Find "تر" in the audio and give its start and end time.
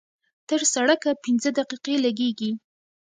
0.49-0.61